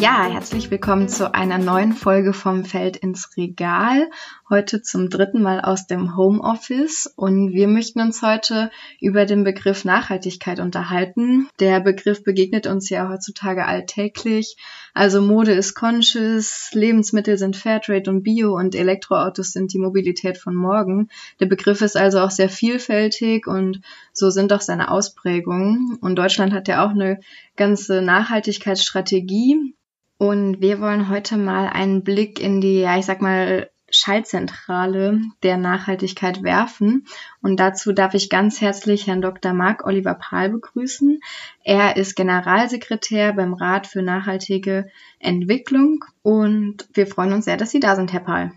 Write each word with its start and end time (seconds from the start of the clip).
Ja, 0.00 0.24
herzlich 0.24 0.70
willkommen 0.70 1.10
zu 1.10 1.34
einer 1.34 1.58
neuen 1.58 1.92
Folge 1.92 2.32
vom 2.32 2.64
Feld 2.64 2.96
ins 2.96 3.36
Regal. 3.36 4.08
Heute 4.48 4.80
zum 4.80 5.10
dritten 5.10 5.42
Mal 5.42 5.60
aus 5.60 5.86
dem 5.86 6.16
Homeoffice 6.16 7.06
und 7.16 7.52
wir 7.52 7.68
möchten 7.68 8.00
uns 8.00 8.22
heute 8.22 8.70
über 8.98 9.26
den 9.26 9.44
Begriff 9.44 9.84
Nachhaltigkeit 9.84 10.58
unterhalten. 10.58 11.50
Der 11.60 11.80
Begriff 11.80 12.24
begegnet 12.24 12.66
uns 12.66 12.88
ja 12.88 13.10
heutzutage 13.10 13.66
alltäglich. 13.66 14.56
Also 14.94 15.22
Mode 15.22 15.52
ist 15.52 15.74
conscious, 15.74 16.70
Lebensmittel 16.72 17.38
sind 17.38 17.56
Fairtrade 17.56 18.10
und 18.10 18.22
Bio 18.22 18.56
und 18.56 18.74
Elektroautos 18.74 19.52
sind 19.52 19.72
die 19.72 19.78
Mobilität 19.78 20.38
von 20.38 20.54
morgen. 20.54 21.08
Der 21.38 21.46
Begriff 21.46 21.80
ist 21.80 21.96
also 21.96 22.20
auch 22.20 22.30
sehr 22.30 22.48
vielfältig 22.48 23.46
und 23.46 23.80
so 24.12 24.30
sind 24.30 24.52
auch 24.52 24.60
seine 24.60 24.90
Ausprägungen. 24.90 25.96
Und 26.00 26.16
Deutschland 26.16 26.52
hat 26.52 26.68
ja 26.68 26.84
auch 26.84 26.90
eine 26.90 27.20
ganze 27.56 28.02
Nachhaltigkeitsstrategie 28.02 29.74
und 30.18 30.60
wir 30.60 30.80
wollen 30.80 31.08
heute 31.08 31.38
mal 31.38 31.68
einen 31.68 32.04
Blick 32.04 32.40
in 32.40 32.60
die, 32.60 32.80
ja, 32.80 32.98
ich 32.98 33.06
sag 33.06 33.22
mal, 33.22 33.70
Schaltzentrale 33.90 35.20
der 35.42 35.56
Nachhaltigkeit 35.56 36.42
werfen. 36.42 37.06
Und 37.42 37.58
dazu 37.58 37.92
darf 37.92 38.14
ich 38.14 38.30
ganz 38.30 38.60
herzlich 38.60 39.06
Herrn 39.06 39.22
Dr. 39.22 39.52
Marc 39.52 39.84
Oliver 39.86 40.14
Pahl 40.14 40.50
begrüßen. 40.50 41.20
Er 41.64 41.96
ist 41.96 42.16
Generalsekretär 42.16 43.32
beim 43.32 43.54
Rat 43.54 43.86
für 43.86 44.02
nachhaltige 44.02 44.90
Entwicklung 45.18 46.04
und 46.22 46.88
wir 46.94 47.06
freuen 47.06 47.32
uns 47.32 47.44
sehr, 47.44 47.56
dass 47.56 47.70
Sie 47.70 47.80
da 47.80 47.96
sind, 47.96 48.12
Herr 48.12 48.20
Pahl. 48.20 48.52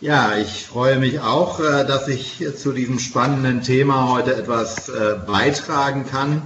Ja, 0.00 0.38
ich 0.38 0.66
freue 0.66 0.98
mich 0.98 1.20
auch, 1.20 1.60
äh, 1.60 1.84
dass 1.84 2.08
ich 2.08 2.42
zu 2.56 2.72
diesem 2.72 2.98
spannenden 2.98 3.62
Thema 3.62 4.08
heute 4.08 4.34
etwas 4.34 4.88
äh, 4.88 5.16
beitragen 5.26 6.06
kann. 6.06 6.42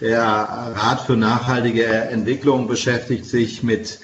Der 0.00 0.22
Rat 0.24 1.02
für 1.02 1.16
nachhaltige 1.16 1.84
Entwicklung 1.84 2.66
beschäftigt 2.66 3.26
sich 3.26 3.62
mit 3.62 4.00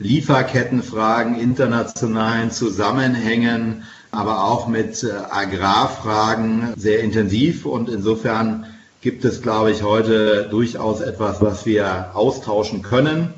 Lieferkettenfragen, 0.00 1.38
internationalen 1.38 2.50
Zusammenhängen, 2.50 3.84
aber 4.10 4.44
auch 4.44 4.66
mit 4.66 5.04
äh, 5.04 5.12
Agrarfragen 5.30 6.72
sehr 6.76 7.00
intensiv. 7.00 7.66
Und 7.66 7.90
insofern 7.90 8.64
gibt 9.02 9.26
es, 9.26 9.42
glaube 9.42 9.70
ich, 9.70 9.82
heute 9.82 10.48
durchaus 10.50 11.02
etwas, 11.02 11.42
was 11.42 11.66
wir 11.66 12.10
austauschen 12.14 12.82
können. 12.82 13.34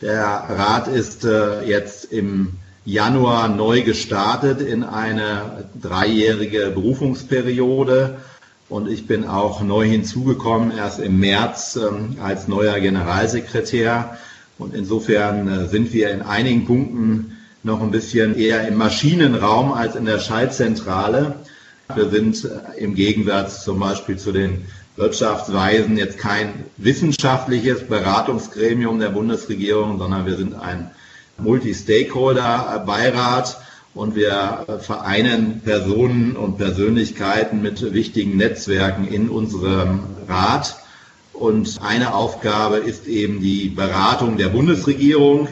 Der 0.00 0.24
Rat 0.24 0.86
ist 0.86 1.24
äh, 1.24 1.64
jetzt 1.64 2.04
im 2.04 2.52
Januar 2.84 3.48
neu 3.48 3.82
gestartet 3.82 4.60
in 4.60 4.84
eine 4.84 5.64
dreijährige 5.80 6.70
Berufungsperiode. 6.70 8.18
Und 8.68 8.88
ich 8.88 9.08
bin 9.08 9.26
auch 9.26 9.60
neu 9.60 9.86
hinzugekommen, 9.86 10.70
erst 10.70 11.00
im 11.00 11.18
März 11.18 11.76
ähm, 11.76 12.16
als 12.22 12.46
neuer 12.46 12.78
Generalsekretär. 12.78 14.16
Und 14.60 14.74
insofern 14.74 15.48
äh, 15.48 15.66
sind 15.68 15.92
wir 15.92 16.10
in 16.10 16.22
einigen 16.22 16.64
Punkten 16.66 17.36
noch 17.62 17.82
ein 17.82 17.90
bisschen 17.90 18.34
eher 18.36 18.66
im 18.68 18.76
Maschinenraum 18.76 19.72
als 19.72 19.96
in 19.96 20.04
der 20.04 20.18
Schaltzentrale. 20.18 21.36
Wir 21.94 22.10
sind 22.10 22.44
äh, 22.44 22.50
im 22.78 22.94
Gegensatz 22.94 23.64
zum 23.64 23.80
Beispiel 23.80 24.18
zu 24.18 24.32
den 24.32 24.66
Wirtschaftsweisen 24.96 25.96
jetzt 25.96 26.18
kein 26.18 26.66
wissenschaftliches 26.76 27.88
Beratungsgremium 27.88 29.00
der 29.00 29.08
Bundesregierung, 29.08 29.98
sondern 29.98 30.26
wir 30.26 30.36
sind 30.36 30.54
ein 30.54 30.90
Multi-Stakeholder-Beirat 31.38 33.58
und 33.94 34.14
wir 34.14 34.66
vereinen 34.80 35.62
Personen 35.62 36.36
und 36.36 36.58
Persönlichkeiten 36.58 37.62
mit 37.62 37.94
wichtigen 37.94 38.36
Netzwerken 38.36 39.08
in 39.08 39.30
unserem 39.30 40.00
Rat. 40.28 40.79
Und 41.40 41.78
eine 41.80 42.12
Aufgabe 42.12 42.76
ist 42.76 43.06
eben 43.06 43.40
die 43.40 43.70
Beratung 43.70 44.36
der 44.36 44.50
Bundesregierung. 44.50 45.48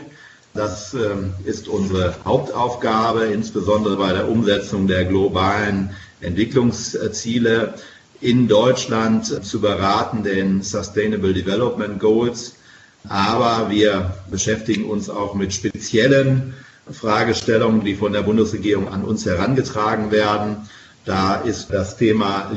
Das 0.53 0.93
ähm, 0.93 1.33
ist 1.47 1.67
unsere 1.67 2.15
Hauptaufgabe, 2.27 3.25
insbesondere 3.25 3.97
bei 3.97 4.13
der 4.13 4.29
Umsetzung 4.29 4.87
der 4.87 5.07
globalen 5.07 5.89
Entwicklungsziele 6.21 7.73
in 8.21 8.49
Deutschland 8.49 9.25
zu 9.43 9.63
beraten, 9.63 10.25
den 10.25 10.61
Sustainable 10.61 11.33
Development 11.33 11.99
Goals. 11.99 12.57
Aber 13.09 13.71
wir 13.71 14.13
beschäftigen 14.31 14.85
uns 14.85 15.09
auch 15.09 15.35
mit 15.35 15.55
speziellen 15.55 16.53
Fragestellungen, 16.93 17.83
die 17.83 17.95
von 17.95 18.13
der 18.13 18.25
Bundesregierung 18.25 18.89
an 18.89 19.05
uns 19.05 19.25
herangetragen 19.25 20.11
werden. 20.11 20.69
Da 21.07 21.37
ist 21.37 21.73
das 21.73 21.97
Thema 21.97 22.53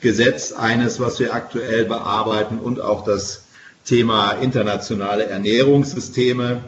Lieferkettengesetz 0.00 0.52
eines, 0.52 1.00
was 1.00 1.18
wir 1.18 1.34
aktuell 1.34 1.84
bearbeiten 1.84 2.58
und 2.58 2.80
auch 2.80 3.04
das 3.04 3.44
Thema 3.84 4.32
internationale 4.32 5.26
Ernährungssysteme. 5.26 6.62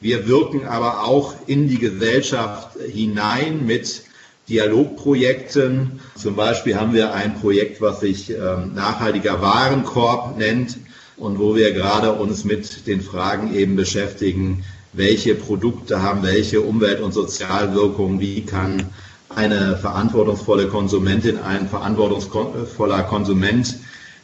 Wir 0.00 0.28
wirken 0.28 0.66
aber 0.66 1.04
auch 1.04 1.34
in 1.46 1.68
die 1.68 1.78
Gesellschaft 1.78 2.76
hinein 2.92 3.64
mit 3.64 4.02
Dialogprojekten. 4.48 6.00
Zum 6.16 6.36
Beispiel 6.36 6.76
haben 6.76 6.92
wir 6.92 7.14
ein 7.14 7.40
Projekt, 7.40 7.80
was 7.80 8.00
sich 8.00 8.30
ähm, 8.30 8.74
nachhaltiger 8.74 9.40
Warenkorb 9.40 10.36
nennt 10.36 10.76
und 11.16 11.38
wo 11.38 11.56
wir 11.56 11.72
gerade 11.72 12.12
uns 12.12 12.44
mit 12.44 12.86
den 12.86 13.00
Fragen 13.00 13.54
eben 13.54 13.74
beschäftigen, 13.76 14.64
welche 14.92 15.34
Produkte 15.34 16.02
haben 16.02 16.22
welche 16.22 16.60
Umwelt- 16.60 17.00
und 17.00 17.12
Sozialwirkungen, 17.12 18.20
wie 18.20 18.42
kann 18.42 18.90
eine 19.36 19.76
verantwortungsvolle 19.76 20.68
Konsumentin, 20.68 21.38
ein 21.42 21.68
verantwortungsvoller 21.68 23.02
Konsument 23.04 23.76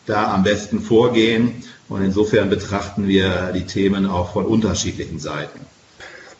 da 0.06 0.32
am 0.34 0.42
besten 0.42 0.80
vorgehen. 0.80 1.64
Und 1.88 2.04
insofern 2.04 2.48
betrachten 2.50 3.08
wir 3.08 3.50
die 3.52 3.66
Themen 3.66 4.06
auch 4.06 4.32
von 4.32 4.46
unterschiedlichen 4.46 5.18
Seiten. 5.18 5.60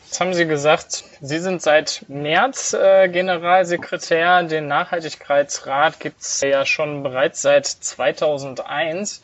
Jetzt 0.07 0.21
haben 0.21 0.35
Sie 0.35 0.47
gesagt, 0.47 1.05
Sie 1.21 1.39
sind 1.39 1.63
seit 1.63 2.05
März 2.09 2.73
äh, 2.73 3.09
Generalsekretär. 3.09 4.43
Den 4.43 4.67
Nachhaltigkeitsrat 4.67 6.01
gibt 6.01 6.21
es 6.21 6.41
ja 6.41 6.67
schon 6.67 7.05
bereits 7.05 7.43
seit 7.43 7.67
2001. 7.67 9.23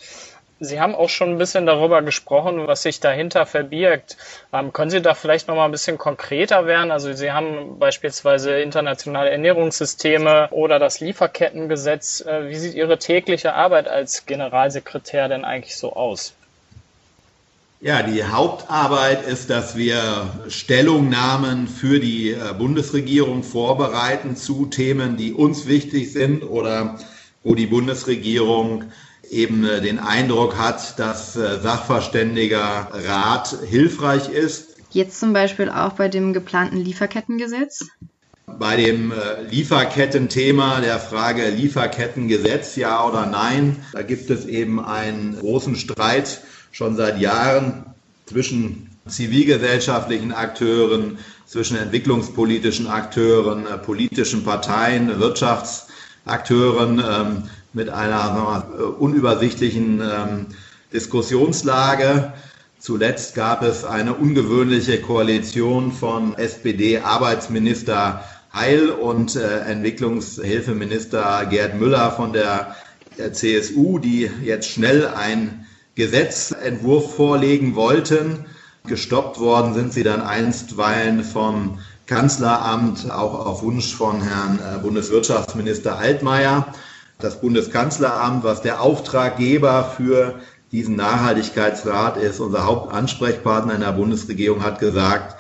Sie 0.59 0.81
haben 0.81 0.95
auch 0.95 1.11
schon 1.11 1.31
ein 1.31 1.39
bisschen 1.39 1.67
darüber 1.67 2.01
gesprochen, 2.01 2.67
was 2.67 2.83
sich 2.83 2.99
dahinter 2.99 3.45
verbirgt. 3.45 4.17
Ähm, 4.55 4.73
können 4.73 4.91
Sie 4.91 5.03
da 5.03 5.13
vielleicht 5.13 5.49
noch 5.49 5.55
mal 5.55 5.67
ein 5.67 5.71
bisschen 5.71 5.99
konkreter 5.99 6.65
werden? 6.67 6.91
Also 6.91 7.13
Sie 7.13 7.31
haben 7.31 7.79
beispielsweise 7.79 8.61
internationale 8.61 9.29
Ernährungssysteme 9.31 10.49
oder 10.53 10.79
das 10.79 11.01
Lieferkettengesetz. 11.01 12.23
Äh, 12.23 12.49
wie 12.49 12.57
sieht 12.57 12.75
Ihre 12.75 12.99
tägliche 12.99 13.53
Arbeit 13.53 13.87
als 13.87 14.25
Generalsekretär 14.25 15.29
denn 15.29 15.45
eigentlich 15.45 15.77
so 15.77 15.93
aus? 15.93 16.33
Ja, 17.83 18.03
die 18.03 18.25
Hauptarbeit 18.25 19.27
ist, 19.27 19.51
dass 19.51 19.77
wir 19.77 20.01
Stellungnahmen 20.49 21.69
für 21.69 22.01
die 22.01 22.31
äh, 22.31 22.55
Bundesregierung 22.57 23.43
vorbereiten 23.43 24.37
zu 24.37 24.65
Themen, 24.65 25.19
die 25.19 25.35
uns 25.35 25.69
wichtig 25.69 26.15
sind 26.15 26.43
oder 26.43 26.99
wo 27.45 27.55
die 27.55 27.67
Bundesregierung 27.67 28.85
eben 29.31 29.65
äh, 29.65 29.81
den 29.81 29.99
Eindruck 29.99 30.57
hat, 30.57 30.99
dass 30.99 31.37
äh, 31.37 31.61
Sachverständiger 31.61 32.89
Rat 32.93 33.57
hilfreich 33.69 34.29
ist. 34.29 34.77
Jetzt 34.91 35.21
zum 35.21 35.33
Beispiel 35.33 35.69
auch 35.69 35.95
bei 35.95 36.09
dem 36.09 36.33
geplanten 36.33 36.79
Lieferkettengesetz? 36.79 37.85
Bei 38.47 38.77
dem 38.77 39.13
äh, 39.13 39.43
Lieferkettenthema, 39.51 40.81
der 40.81 41.01
Frage 41.01 41.51
Lieferkettengesetz, 41.51 42.77
ja 42.77 43.05
oder 43.05 43.27
nein, 43.27 43.85
da 43.93 44.03
gibt 44.03 44.31
es 44.31 44.47
eben 44.47 44.83
einen 44.83 45.39
großen 45.39 45.77
Streit 45.77 46.41
schon 46.71 46.97
seit 46.97 47.21
Jahren 47.21 47.85
zwischen 48.27 48.91
zivilgesellschaftlichen 49.07 50.33
Akteuren, 50.33 51.19
zwischen 51.47 51.77
entwicklungspolitischen 51.77 52.87
Akteuren, 52.87 53.67
politischen 53.85 54.45
Parteien, 54.45 55.21
Wirtschaftsakteuren. 55.21 57.49
Mit 57.77 57.91
einer 57.91 58.33
mal, 58.33 58.61
unübersichtlichen 58.99 60.01
ähm, 60.01 60.47
Diskussionslage. 60.95 62.33
Zuletzt 62.79 63.35
gab 63.35 63.63
es 63.63 63.85
eine 63.85 64.15
ungewöhnliche 64.15 64.99
Koalition 65.03 65.93
von 65.93 66.35
SPD-Arbeitsminister 66.39 68.25
Heil 68.55 68.89
und 68.89 69.37
äh, 69.37 69.59
Entwicklungshilfeminister 69.59 71.45
Gerd 71.51 71.79
Müller 71.79 72.13
von 72.13 72.33
der, 72.33 72.75
CSU, 73.33 73.99
die 73.99 74.31
jetzt 74.43 74.71
schnell 74.71 75.09
ein 75.09 75.67
Gesetzentwurf 75.97 77.15
vorlegen 77.17 77.75
wollten. 77.75 78.47
Gestoppt 78.87 79.39
worden 79.39 79.75
sind 79.75 79.93
sie 79.93 80.03
dann 80.03 80.23
einstweilen 80.23 81.25
vom 81.25 81.79
Kanzleramt, 82.07 83.11
auch 83.11 83.45
auf 83.45 83.63
Wunsch 83.63 83.95
von 83.95 84.23
Herrn 84.23 84.61
äh, 84.61 84.79
Bundeswirtschaftsminister 84.79 85.99
Altmaier. 85.99 86.73
Das 87.19 87.41
Bundeskanzleramt, 87.41 88.45
was 88.45 88.63
der 88.63 88.81
Auftraggeber 88.81 89.95
für 89.97 90.35
diesen 90.73 90.97
Nachhaltigkeitsrat 90.97 92.17
ist, 92.19 92.41
unser 92.41 92.67
Hauptansprechpartner 92.67 93.75
in 93.75 93.81
der 93.81 93.93
Bundesregierung, 93.93 94.63
hat 94.63 94.79
gesagt, 94.79 95.37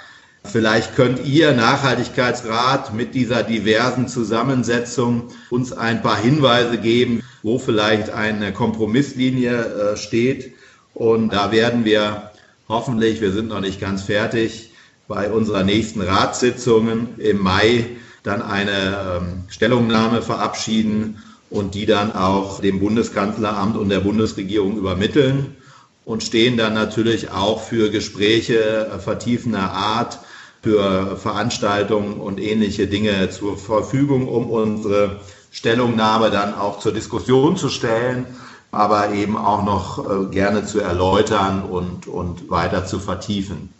Vielleicht 0.52 0.94
könnt 0.94 1.24
ihr 1.26 1.52
Nachhaltigkeitsrat 1.52 2.94
mit 2.94 3.14
dieser 3.14 3.42
diversen 3.42 4.08
Zusammensetzung 4.08 5.28
uns 5.50 5.72
ein 5.72 6.02
paar 6.02 6.18
Hinweise 6.18 6.78
geben, 6.78 7.22
wo 7.42 7.58
vielleicht 7.58 8.10
eine 8.10 8.52
Kompromisslinie 8.52 9.52
äh, 9.52 9.96
steht. 9.96 10.54
Und 10.94 11.32
da 11.32 11.52
werden 11.52 11.84
wir 11.84 12.30
hoffentlich, 12.68 13.20
wir 13.20 13.32
sind 13.32 13.48
noch 13.48 13.60
nicht 13.60 13.80
ganz 13.80 14.02
fertig, 14.02 14.72
bei 15.08 15.30
unserer 15.30 15.62
nächsten 15.62 16.00
Ratssitzungen 16.00 17.18
im 17.18 17.38
Mai 17.38 17.86
dann 18.22 18.42
eine 18.42 19.20
ähm, 19.20 19.44
Stellungnahme 19.48 20.22
verabschieden 20.22 21.22
und 21.50 21.74
die 21.74 21.86
dann 21.86 22.12
auch 22.12 22.60
dem 22.60 22.80
Bundeskanzleramt 22.80 23.76
und 23.76 23.88
der 23.88 24.00
Bundesregierung 24.00 24.76
übermitteln 24.76 25.56
und 26.04 26.22
stehen 26.22 26.56
dann 26.56 26.74
natürlich 26.74 27.30
auch 27.30 27.62
für 27.62 27.90
Gespräche 27.90 28.90
vertiefender 28.98 29.72
Art, 29.72 30.18
für 30.62 31.16
Veranstaltungen 31.16 32.14
und 32.14 32.40
ähnliche 32.40 32.86
Dinge 32.86 33.30
zur 33.30 33.56
Verfügung, 33.56 34.26
um 34.26 34.50
unsere 34.50 35.20
Stellungnahme 35.52 36.30
dann 36.30 36.54
auch 36.54 36.80
zur 36.80 36.92
Diskussion 36.92 37.56
zu 37.56 37.68
stellen, 37.68 38.26
aber 38.72 39.12
eben 39.12 39.36
auch 39.36 39.64
noch 39.64 40.04
äh, 40.04 40.26
gerne 40.26 40.66
zu 40.66 40.80
erläutern 40.80 41.62
und, 41.62 42.06
und 42.06 42.50
weiter 42.50 42.84
zu 42.84 42.98
vertiefen. 42.98 43.72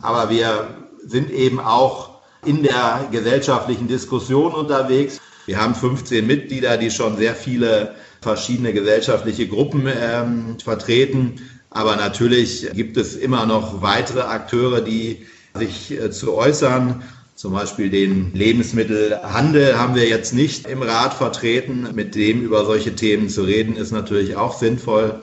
Aber 0.00 0.30
wir 0.30 0.68
sind 1.04 1.30
eben 1.30 1.60
auch 1.60 2.10
in 2.44 2.62
der 2.62 3.08
gesellschaftlichen 3.10 3.86
Diskussion 3.86 4.54
unterwegs. 4.54 5.20
Wir 5.50 5.60
haben 5.60 5.74
15 5.74 6.24
Mitglieder, 6.28 6.76
die 6.76 6.92
schon 6.92 7.16
sehr 7.16 7.34
viele 7.34 7.96
verschiedene 8.20 8.72
gesellschaftliche 8.72 9.48
Gruppen 9.48 9.88
ähm, 9.88 10.60
vertreten. 10.62 11.40
Aber 11.70 11.96
natürlich 11.96 12.70
gibt 12.72 12.96
es 12.96 13.16
immer 13.16 13.46
noch 13.46 13.82
weitere 13.82 14.20
Akteure, 14.20 14.80
die 14.80 15.26
sich 15.54 15.90
äh, 15.90 16.12
zu 16.12 16.34
äußern. 16.34 17.02
Zum 17.34 17.52
Beispiel 17.52 17.90
den 17.90 18.32
Lebensmittelhandel 18.32 19.76
haben 19.76 19.96
wir 19.96 20.08
jetzt 20.08 20.34
nicht 20.34 20.68
im 20.68 20.82
Rat 20.82 21.14
vertreten. 21.14 21.88
Mit 21.96 22.14
dem 22.14 22.42
über 22.42 22.64
solche 22.64 22.94
Themen 22.94 23.28
zu 23.28 23.42
reden, 23.42 23.74
ist 23.74 23.90
natürlich 23.90 24.36
auch 24.36 24.56
sinnvoll. 24.56 25.18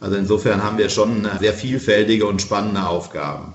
Also 0.00 0.16
insofern 0.16 0.62
haben 0.62 0.78
wir 0.78 0.88
schon 0.88 1.28
sehr 1.40 1.52
vielfältige 1.52 2.24
und 2.24 2.40
spannende 2.40 2.86
Aufgaben. 2.86 3.52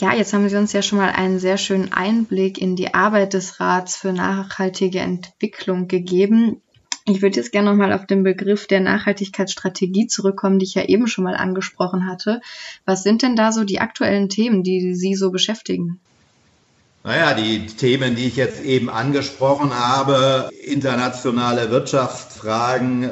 Ja, 0.00 0.14
jetzt 0.14 0.32
haben 0.32 0.48
Sie 0.48 0.56
uns 0.56 0.72
ja 0.72 0.80
schon 0.80 0.98
mal 0.98 1.10
einen 1.10 1.40
sehr 1.40 1.58
schönen 1.58 1.92
Einblick 1.92 2.58
in 2.58 2.76
die 2.76 2.94
Arbeit 2.94 3.34
des 3.34 3.58
Rats 3.58 3.96
für 3.96 4.12
nachhaltige 4.12 5.00
Entwicklung 5.00 5.88
gegeben. 5.88 6.62
Ich 7.04 7.20
würde 7.20 7.36
jetzt 7.36 7.50
gerne 7.50 7.70
nochmal 7.70 7.92
auf 7.92 8.06
den 8.06 8.22
Begriff 8.22 8.68
der 8.68 8.78
Nachhaltigkeitsstrategie 8.78 10.06
zurückkommen, 10.06 10.60
die 10.60 10.66
ich 10.66 10.74
ja 10.74 10.84
eben 10.84 11.08
schon 11.08 11.24
mal 11.24 11.34
angesprochen 11.34 12.06
hatte. 12.06 12.40
Was 12.84 13.02
sind 13.02 13.22
denn 13.22 13.34
da 13.34 13.50
so 13.50 13.64
die 13.64 13.80
aktuellen 13.80 14.28
Themen, 14.28 14.62
die 14.62 14.94
Sie 14.94 15.16
so 15.16 15.32
beschäftigen? 15.32 15.98
Naja, 17.02 17.34
die 17.34 17.66
Themen, 17.66 18.14
die 18.14 18.26
ich 18.26 18.36
jetzt 18.36 18.62
eben 18.62 18.90
angesprochen 18.90 19.76
habe, 19.76 20.48
internationale 20.64 21.70
Wirtschaftsfragen, 21.70 23.10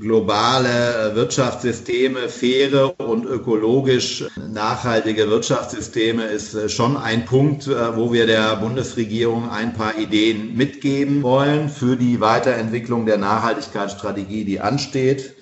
globale 0.00 1.12
Wirtschaftssysteme, 1.14 2.28
faire 2.28 2.98
und 2.98 3.26
ökologisch 3.26 4.24
nachhaltige 4.36 5.28
Wirtschaftssysteme 5.28 6.24
ist 6.24 6.54
äh, 6.54 6.68
schon 6.68 6.96
ein 6.96 7.24
Punkt, 7.24 7.66
äh, 7.66 7.96
wo 7.96 8.12
wir 8.12 8.26
der 8.26 8.56
Bundesregierung 8.56 9.50
ein 9.50 9.74
paar 9.74 9.98
Ideen 9.98 10.56
mitgeben 10.56 11.22
wollen 11.22 11.68
für 11.68 11.96
die 11.96 12.20
Weiterentwicklung 12.20 13.06
der 13.06 13.18
Nachhaltigkeitsstrategie, 13.18 14.44
die 14.44 14.60
ansteht. 14.60 15.34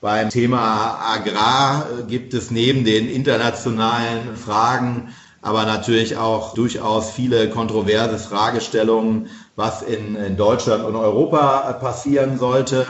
Beim 0.00 0.30
Thema 0.30 0.98
Agrar 1.00 1.86
äh, 1.86 2.02
gibt 2.04 2.34
es 2.34 2.50
neben 2.50 2.84
den 2.84 3.10
internationalen 3.10 4.36
Fragen 4.36 5.12
aber 5.44 5.66
natürlich 5.66 6.16
auch 6.16 6.54
durchaus 6.54 7.10
viele 7.10 7.50
kontroverse 7.50 8.16
Fragestellungen, 8.16 9.28
was 9.56 9.82
in, 9.82 10.14
in 10.14 10.36
Deutschland 10.36 10.84
und 10.84 10.94
Europa 10.94 11.72
passieren 11.80 12.38
sollte. 12.38 12.86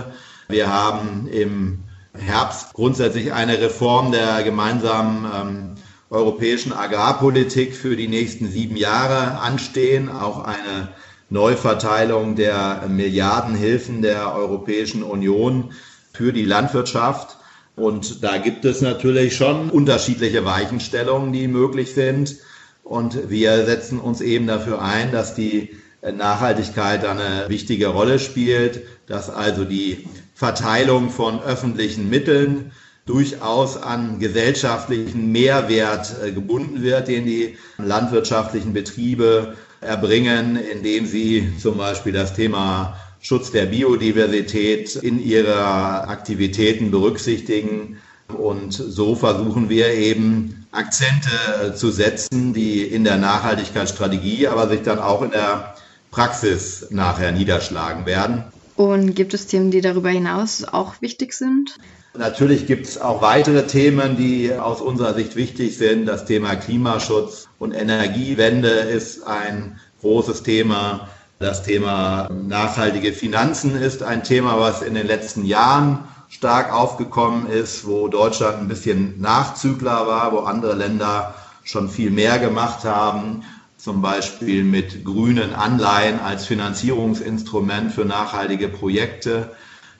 Wir 0.52 0.70
haben 0.70 1.28
im 1.32 1.78
Herbst 2.12 2.74
grundsätzlich 2.74 3.32
eine 3.32 3.58
Reform 3.58 4.12
der 4.12 4.42
gemeinsamen 4.42 5.24
ähm, 5.34 5.74
europäischen 6.10 6.74
Agrarpolitik 6.74 7.74
für 7.74 7.96
die 7.96 8.06
nächsten 8.06 8.50
sieben 8.50 8.76
Jahre 8.76 9.38
anstehen, 9.40 10.10
auch 10.10 10.44
eine 10.44 10.88
Neuverteilung 11.30 12.36
der 12.36 12.84
Milliardenhilfen 12.86 14.02
der 14.02 14.34
Europäischen 14.34 15.02
Union 15.02 15.72
für 16.12 16.34
die 16.34 16.44
Landwirtschaft. 16.44 17.38
Und 17.74 18.22
da 18.22 18.36
gibt 18.36 18.66
es 18.66 18.82
natürlich 18.82 19.34
schon 19.34 19.70
unterschiedliche 19.70 20.44
Weichenstellungen, 20.44 21.32
die 21.32 21.48
möglich 21.48 21.94
sind. 21.94 22.36
Und 22.84 23.30
wir 23.30 23.64
setzen 23.64 23.98
uns 23.98 24.20
eben 24.20 24.46
dafür 24.46 24.82
ein, 24.82 25.12
dass 25.12 25.34
die 25.34 25.70
Nachhaltigkeit 26.02 27.06
eine 27.06 27.48
wichtige 27.48 27.86
Rolle 27.86 28.18
spielt, 28.18 28.82
dass 29.06 29.30
also 29.30 29.64
die 29.64 30.04
Verteilung 30.42 31.10
von 31.10 31.40
öffentlichen 31.40 32.10
Mitteln 32.10 32.72
durchaus 33.06 33.80
an 33.80 34.18
gesellschaftlichen 34.18 35.30
Mehrwert 35.30 36.16
äh, 36.20 36.32
gebunden 36.32 36.82
wird, 36.82 37.06
den 37.06 37.26
die 37.26 37.56
landwirtschaftlichen 37.78 38.72
Betriebe 38.72 39.56
erbringen, 39.80 40.56
indem 40.56 41.06
sie 41.06 41.52
zum 41.62 41.78
Beispiel 41.78 42.12
das 42.12 42.34
Thema 42.34 42.96
Schutz 43.20 43.52
der 43.52 43.66
Biodiversität 43.66 44.96
in 44.96 45.22
ihrer 45.22 46.08
Aktivitäten 46.08 46.90
berücksichtigen. 46.90 47.98
Und 48.36 48.72
so 48.72 49.14
versuchen 49.14 49.68
wir 49.68 49.94
eben 49.94 50.66
Akzente 50.72 51.30
äh, 51.68 51.74
zu 51.76 51.92
setzen, 51.92 52.52
die 52.52 52.82
in 52.82 53.04
der 53.04 53.16
Nachhaltigkeitsstrategie, 53.16 54.48
aber 54.48 54.68
sich 54.68 54.82
dann 54.82 54.98
auch 54.98 55.22
in 55.22 55.30
der 55.30 55.76
Praxis 56.10 56.88
nachher 56.90 57.30
niederschlagen 57.30 58.06
werden. 58.06 58.51
Und 58.76 59.14
gibt 59.14 59.34
es 59.34 59.46
Themen, 59.46 59.70
die 59.70 59.80
darüber 59.80 60.10
hinaus 60.10 60.64
auch 60.64 61.00
wichtig 61.00 61.34
sind? 61.34 61.76
Natürlich 62.14 62.66
gibt 62.66 62.86
es 62.86 63.00
auch 63.00 63.22
weitere 63.22 63.66
Themen, 63.66 64.16
die 64.16 64.52
aus 64.52 64.80
unserer 64.80 65.14
Sicht 65.14 65.36
wichtig 65.36 65.76
sind. 65.78 66.06
Das 66.06 66.24
Thema 66.24 66.56
Klimaschutz 66.56 67.48
und 67.58 67.72
Energiewende 67.72 68.68
ist 68.68 69.26
ein 69.26 69.80
großes 70.00 70.42
Thema. 70.42 71.08
Das 71.38 71.62
Thema 71.62 72.30
nachhaltige 72.30 73.12
Finanzen 73.12 73.74
ist 73.76 74.02
ein 74.02 74.24
Thema, 74.24 74.60
was 74.60 74.82
in 74.82 74.94
den 74.94 75.06
letzten 75.06 75.44
Jahren 75.44 76.00
stark 76.28 76.72
aufgekommen 76.72 77.46
ist, 77.46 77.86
wo 77.86 78.08
Deutschland 78.08 78.58
ein 78.58 78.68
bisschen 78.68 79.20
Nachzügler 79.20 80.06
war, 80.06 80.32
wo 80.32 80.40
andere 80.40 80.74
Länder 80.74 81.34
schon 81.64 81.88
viel 81.88 82.10
mehr 82.10 82.38
gemacht 82.38 82.84
haben 82.84 83.42
zum 83.82 84.00
Beispiel 84.00 84.62
mit 84.62 85.04
grünen 85.04 85.54
Anleihen 85.54 86.20
als 86.20 86.46
Finanzierungsinstrument 86.46 87.92
für 87.92 88.04
nachhaltige 88.04 88.68
Projekte. 88.68 89.50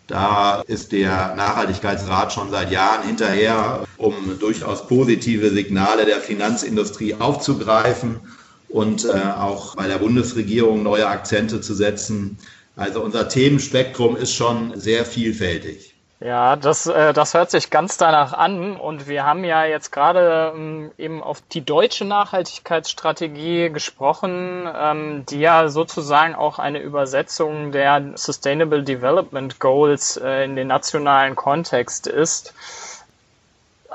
Da 0.06 0.62
ist 0.68 0.92
der 0.92 1.34
Nachhaltigkeitsrat 1.34 2.32
schon 2.32 2.50
seit 2.52 2.70
Jahren 2.70 3.04
hinterher, 3.04 3.84
um 3.96 4.14
durchaus 4.38 4.86
positive 4.86 5.50
Signale 5.50 6.04
der 6.06 6.20
Finanzindustrie 6.20 7.14
aufzugreifen 7.14 8.20
und 8.68 9.04
äh, 9.04 9.08
auch 9.08 9.74
bei 9.74 9.88
der 9.88 9.98
Bundesregierung 9.98 10.84
neue 10.84 11.08
Akzente 11.08 11.60
zu 11.60 11.74
setzen. 11.74 12.38
Also 12.76 13.02
unser 13.02 13.28
Themenspektrum 13.28 14.16
ist 14.16 14.32
schon 14.32 14.78
sehr 14.78 15.04
vielfältig. 15.04 15.91
Ja, 16.24 16.54
das, 16.54 16.86
äh, 16.86 17.12
das 17.12 17.34
hört 17.34 17.50
sich 17.50 17.70
ganz 17.70 17.96
danach 17.96 18.32
an. 18.32 18.76
Und 18.76 19.08
wir 19.08 19.24
haben 19.24 19.42
ja 19.42 19.64
jetzt 19.64 19.90
gerade 19.90 20.52
ähm, 20.54 20.92
eben 20.96 21.20
auf 21.20 21.42
die 21.52 21.64
deutsche 21.64 22.04
Nachhaltigkeitsstrategie 22.04 23.70
gesprochen, 23.70 24.68
ähm, 24.72 25.26
die 25.26 25.40
ja 25.40 25.68
sozusagen 25.68 26.36
auch 26.36 26.60
eine 26.60 26.78
Übersetzung 26.78 27.72
der 27.72 28.12
Sustainable 28.14 28.84
Development 28.84 29.58
Goals 29.58 30.16
äh, 30.16 30.44
in 30.44 30.54
den 30.54 30.68
nationalen 30.68 31.34
Kontext 31.34 32.06
ist. 32.06 32.54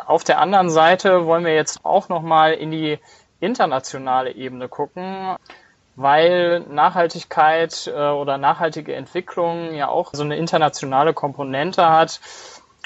Auf 0.05 0.25
der 0.25 0.41
anderen 0.41 0.69
Seite 0.69 1.25
wollen 1.25 1.45
wir 1.45 1.55
jetzt 1.55 1.85
auch 1.85 2.09
nochmal 2.09 2.53
in 2.53 2.71
die 2.71 2.99
internationale 3.39 4.31
Ebene 4.31 4.67
gucken 4.67 5.37
weil 5.97 6.61
Nachhaltigkeit 6.69 7.91
äh, 7.93 8.09
oder 8.09 8.37
nachhaltige 8.37 8.93
Entwicklung 8.95 9.73
ja 9.73 9.89
auch 9.89 10.11
so 10.13 10.23
eine 10.23 10.37
internationale 10.37 11.13
Komponente 11.13 11.89
hat. 11.89 12.21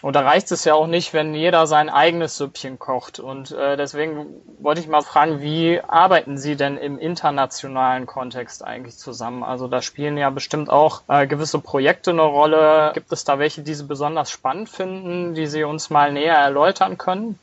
Und 0.02 0.16
da 0.16 0.22
reicht 0.22 0.52
es 0.52 0.64
ja 0.64 0.74
auch 0.74 0.88
nicht, 0.88 1.14
wenn 1.14 1.36
jeder 1.36 1.68
sein 1.68 1.90
eigenes 1.90 2.38
Süppchen 2.38 2.80
kocht. 2.80 3.20
Und 3.20 3.52
äh, 3.52 3.78
deswegen 3.78 4.28
wollte 4.60 4.82
ich 4.82 4.88
mal 4.88 5.04
fragen, 5.04 5.42
wie 5.42 5.80
arbeiten 5.82 6.38
Sie 6.38 6.56
denn 6.56 6.78
im 6.78 6.98
internationalen 6.98 8.08
Kontext 8.08 8.64
eigentlich 8.64 8.98
zusammen? 8.98 9.44
Also 9.44 9.68
da 9.68 9.82
spielen 9.82 10.18
ja 10.18 10.30
bestimmt 10.32 10.72
auch 10.72 11.04
äh, 11.08 11.28
gewisse 11.28 11.60
Projekte 11.60 12.12
eine 12.12 12.24
Rolle. 12.24 12.92
Gibt 12.96 13.12
es 13.12 13.26
da 13.26 13.38
welche, 13.38 13.62
die 13.62 13.76
Sie 13.76 13.84
besonders 13.84 14.32
spannend 14.32 14.70
finden, 14.70 15.36
die 15.36 15.48
Sie 15.48 15.66
uns 15.66 15.92
mal 15.92 16.12
näher 16.12 16.38
erläutern 16.38 16.98
können? 16.98 17.38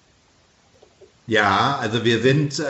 Ja, 1.29 1.77
also 1.79 2.07
wir 2.07 2.23
sind 2.23 2.59
äh, 2.59 2.65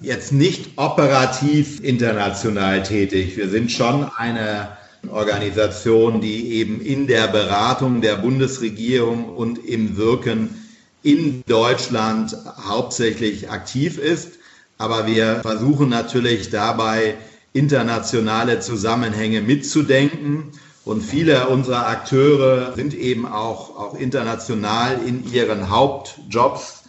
jetzt 0.00 0.32
nicht 0.32 0.78
operativ 0.78 1.84
international 1.84 2.82
tätig. 2.82 3.36
Wir 3.36 3.50
sind 3.50 3.70
schon 3.70 4.10
eine 4.16 4.68
Organisation, 5.10 6.22
die 6.22 6.54
eben 6.54 6.80
in 6.80 7.06
der 7.06 7.26
Beratung 7.26 8.00
der 8.00 8.16
Bundesregierung 8.16 9.28
und 9.28 9.62
im 9.62 9.98
Wirken 9.98 10.66
in 11.02 11.42
Deutschland 11.46 12.34
hauptsächlich 12.66 13.50
aktiv 13.50 13.98
ist. 13.98 14.38
Aber 14.78 15.06
wir 15.06 15.40
versuchen 15.42 15.90
natürlich 15.90 16.48
dabei 16.48 17.16
internationale 17.52 18.60
Zusammenhänge 18.60 19.42
mitzudenken. 19.42 20.52
Und 20.86 21.02
viele 21.02 21.48
unserer 21.48 21.86
Akteure 21.86 22.72
sind 22.74 22.94
eben 22.94 23.26
auch, 23.26 23.76
auch 23.76 23.94
international 23.94 25.00
in 25.06 25.30
ihren 25.30 25.68
Hauptjobs 25.68 26.79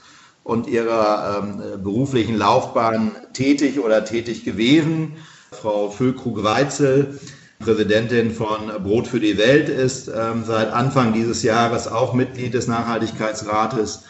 und 0.51 0.67
ihrer 0.67 1.41
ähm, 1.41 1.81
beruflichen 1.81 2.37
Laufbahn 2.37 3.11
tätig 3.31 3.79
oder 3.79 4.03
tätig 4.03 4.43
gewesen. 4.43 5.13
Frau 5.53 5.89
Füllkrug-Weitzel, 5.89 7.17
Präsidentin 7.59 8.31
von 8.31 8.67
Brot 8.83 9.07
für 9.07 9.21
die 9.21 9.37
Welt, 9.37 9.69
ist 9.69 10.09
ähm, 10.09 10.43
seit 10.45 10.73
Anfang 10.73 11.13
dieses 11.13 11.41
Jahres 11.43 11.87
auch 11.87 12.13
Mitglied 12.13 12.53
des 12.53 12.67
Nachhaltigkeitsrates. 12.67 14.03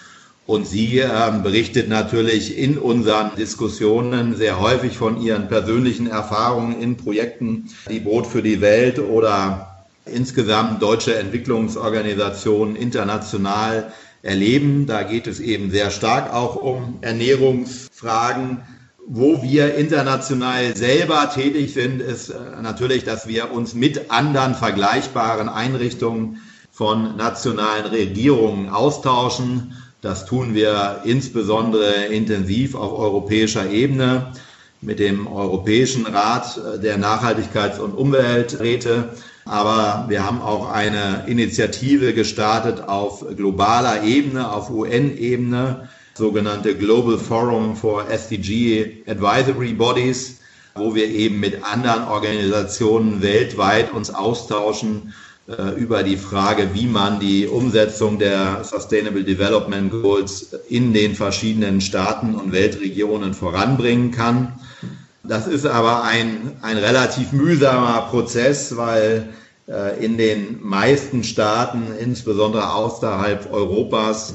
Und 0.47 0.65
sie 0.65 0.97
ähm, 0.97 1.43
berichtet 1.43 1.87
natürlich 1.89 2.57
in 2.57 2.79
unseren 2.79 3.35
Diskussionen 3.35 4.35
sehr 4.35 4.59
häufig 4.59 4.97
von 4.97 5.21
ihren 5.21 5.47
persönlichen 5.47 6.07
Erfahrungen 6.07 6.81
in 6.81 6.97
Projekten 6.97 7.69
wie 7.87 7.99
Brot 7.99 8.25
für 8.25 8.41
die 8.41 8.61
Welt 8.61 8.97
oder 8.97 9.85
insgesamt 10.05 10.81
deutsche 10.81 11.15
Entwicklungsorganisationen 11.15 12.75
international 12.75 13.93
erleben. 14.23 14.85
Da 14.85 15.03
geht 15.03 15.27
es 15.27 15.39
eben 15.39 15.71
sehr 15.71 15.91
stark 15.91 16.33
auch 16.33 16.55
um 16.55 16.99
Ernährungsfragen. 17.01 18.61
Wo 19.07 19.41
wir 19.41 19.75
international 19.75 20.75
selber 20.75 21.29
tätig 21.33 21.73
sind, 21.73 22.01
ist 22.01 22.29
äh, 22.29 22.35
natürlich, 22.61 23.03
dass 23.03 23.27
wir 23.27 23.51
uns 23.51 23.73
mit 23.73 24.11
anderen 24.11 24.55
vergleichbaren 24.55 25.49
Einrichtungen 25.49 26.39
von 26.71 27.17
nationalen 27.17 27.85
Regierungen 27.85 28.69
austauschen. 28.69 29.73
Das 30.01 30.25
tun 30.25 30.53
wir 30.55 31.01
insbesondere 31.03 32.05
intensiv 32.05 32.75
auf 32.75 32.97
europäischer 32.97 33.69
Ebene 33.69 34.31
mit 34.81 34.99
dem 34.99 35.27
Europäischen 35.27 36.05
Rat 36.07 36.59
der 36.81 36.97
Nachhaltigkeits- 36.97 37.79
und 37.79 37.93
Umwelträte. 37.93 39.09
Aber 39.45 40.05
wir 40.07 40.25
haben 40.25 40.41
auch 40.41 40.69
eine 40.69 41.25
Initiative 41.27 42.13
gestartet 42.13 42.87
auf 42.87 43.25
globaler 43.35 44.03
Ebene, 44.03 44.51
auf 44.51 44.69
UN-Ebene, 44.69 45.89
sogenannte 46.13 46.75
Global 46.75 47.17
Forum 47.17 47.75
for 47.75 48.09
SDG 48.09 49.03
Advisory 49.07 49.73
Bodies, 49.73 50.39
wo 50.75 50.93
wir 50.93 51.07
eben 51.07 51.39
mit 51.39 51.63
anderen 51.63 52.03
Organisationen 52.03 53.21
weltweit 53.21 53.91
uns 53.93 54.13
austauschen 54.13 55.13
äh, 55.47 55.79
über 55.79 56.03
die 56.03 56.17
Frage, 56.17 56.69
wie 56.73 56.85
man 56.85 57.19
die 57.19 57.47
Umsetzung 57.47 58.19
der 58.19 58.63
Sustainable 58.63 59.23
Development 59.23 59.91
Goals 59.91 60.53
in 60.69 60.93
den 60.93 61.15
verschiedenen 61.15 61.81
Staaten 61.81 62.35
und 62.35 62.51
Weltregionen 62.51 63.33
voranbringen 63.33 64.11
kann. 64.11 64.53
Das 65.31 65.47
ist 65.47 65.65
aber 65.65 66.03
ein, 66.03 66.57
ein 66.61 66.75
relativ 66.75 67.31
mühsamer 67.31 68.01
Prozess, 68.09 68.75
weil 68.75 69.29
äh, 69.65 70.03
in 70.03 70.17
den 70.17 70.61
meisten 70.61 71.23
Staaten, 71.23 71.83
insbesondere 71.97 72.73
außerhalb 72.73 73.49
Europas, 73.49 74.33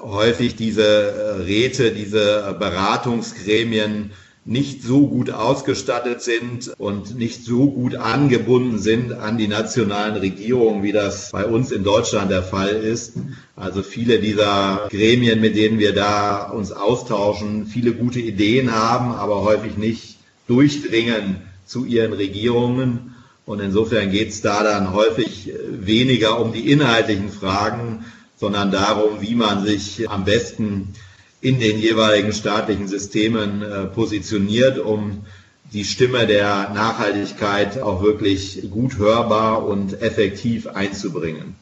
häufig 0.00 0.54
diese 0.54 0.84
äh, 0.84 1.42
Räte, 1.42 1.90
diese 1.90 2.54
Beratungsgremien 2.60 4.12
nicht 4.44 4.84
so 4.84 5.08
gut 5.08 5.32
ausgestattet 5.32 6.22
sind 6.22 6.72
und 6.78 7.18
nicht 7.18 7.44
so 7.44 7.68
gut 7.68 7.96
angebunden 7.96 8.78
sind 8.78 9.12
an 9.14 9.38
die 9.38 9.48
nationalen 9.48 10.14
Regierungen, 10.14 10.84
wie 10.84 10.92
das 10.92 11.32
bei 11.32 11.44
uns 11.44 11.72
in 11.72 11.82
Deutschland 11.82 12.30
der 12.30 12.44
Fall 12.44 12.68
ist. 12.68 13.14
Also 13.56 13.82
viele 13.82 14.20
dieser 14.20 14.86
Gremien, 14.92 15.40
mit 15.40 15.56
denen 15.56 15.80
wir 15.80 15.92
da 15.92 16.50
uns 16.50 16.70
austauschen, 16.70 17.66
viele 17.66 17.94
gute 17.94 18.20
Ideen 18.20 18.72
haben, 18.72 19.10
aber 19.10 19.42
häufig 19.42 19.76
nicht 19.76 20.15
durchdringen 20.46 21.42
zu 21.66 21.84
ihren 21.84 22.12
Regierungen. 22.12 23.14
Und 23.44 23.60
insofern 23.60 24.10
geht 24.10 24.30
es 24.30 24.42
da 24.42 24.62
dann 24.62 24.92
häufig 24.92 25.52
weniger 25.70 26.40
um 26.40 26.52
die 26.52 26.70
inhaltlichen 26.70 27.30
Fragen, 27.30 28.04
sondern 28.36 28.70
darum, 28.70 29.20
wie 29.20 29.34
man 29.34 29.64
sich 29.64 30.08
am 30.10 30.24
besten 30.24 30.94
in 31.40 31.60
den 31.60 31.78
jeweiligen 31.78 32.32
staatlichen 32.32 32.88
Systemen 32.88 33.62
äh, 33.62 33.84
positioniert, 33.86 34.78
um 34.78 35.24
die 35.72 35.84
Stimme 35.84 36.26
der 36.26 36.70
Nachhaltigkeit 36.70 37.80
auch 37.80 38.02
wirklich 38.02 38.68
gut 38.70 38.98
hörbar 38.98 39.66
und 39.66 40.00
effektiv 40.00 40.66
einzubringen. 40.66 41.54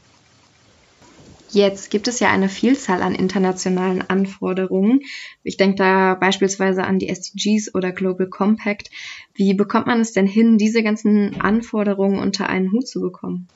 Jetzt 1.54 1.90
gibt 1.90 2.08
es 2.08 2.18
ja 2.18 2.30
eine 2.30 2.49
Vielzahl 2.49 3.00
an 3.00 3.14
internationalen 3.14 4.02
Anforderungen. 4.02 5.02
Ich 5.44 5.56
denke 5.56 5.76
da 5.76 6.14
beispielsweise 6.14 6.82
an 6.82 6.99
die 6.99 7.08
SDGs 7.08 7.75
oder 7.75 7.92
Global 7.92 8.26
Compact. 8.26 8.90
Wie 9.34 9.54
bekommt 9.54 9.87
man 9.87 10.00
es 10.00 10.12
denn 10.12 10.26
hin, 10.26 10.58
diese 10.58 10.82
ganzen 10.82 11.40
Anforderungen 11.40 12.18
unter 12.18 12.49
einen 12.49 12.73
Hut 12.73 12.88
zu 12.88 13.00
bekommen? 13.00 13.46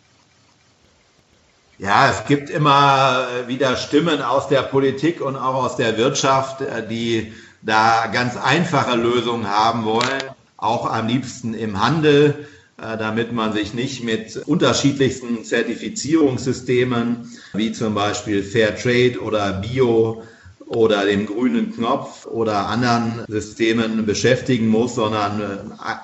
Ja, 1.79 2.09
es 2.09 2.25
gibt 2.27 2.51
immer 2.51 3.27
wieder 3.49 3.77
Stimmen 3.77 4.23
aus 4.23 4.49
der 4.49 4.63
Politik 4.63 5.21
und 5.21 5.37
auch 5.37 5.65
aus 5.65 5.77
der 5.77 5.97
Wirtschaft, 5.97 6.61
äh, 6.61 6.87
die 6.87 7.33
da 7.63 8.07
ganz 8.13 8.37
einfache 8.37 8.97
Lösungen 8.97 9.49
haben 9.49 9.85
wollen, 9.85 10.23
auch 10.57 10.89
am 10.91 11.09
liebsten 11.09 11.55
im 11.55 11.81
Handel, 11.85 12.49
damit 12.79 13.33
man 13.33 13.53
sich 13.53 13.75
nicht 13.75 14.05
mit 14.05 14.37
unterschiedlichsten 14.47 15.45
Zertifizierungssystemen 15.45 17.29
wie 17.53 17.73
zum 17.73 17.95
Beispiel 17.95 18.43
Fair 18.45 18.77
Trade 18.77 19.21
oder 19.21 19.53
Bio 19.55 20.23
oder 20.69 21.05
dem 21.05 21.27
grünen 21.27 21.75
Knopf 21.75 22.27
oder 22.27 22.67
anderen 22.67 23.25
Systemen 23.27 24.07
beschäftigen 24.07 24.69
muss, 24.69 24.95
sondern 24.95 25.41
äh, 25.41 25.47